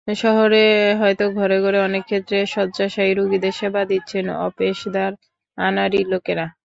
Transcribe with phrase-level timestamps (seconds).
[0.07, 0.63] শহরে
[1.01, 1.57] হয়তো ঘরে
[1.81, 5.11] অনেক ক্ষেত্রে শয্যাশায়ী রোগীদের সেবা দিচ্ছেন অপেশাদার,
[5.57, 6.45] আনাড়ি লোকেরা।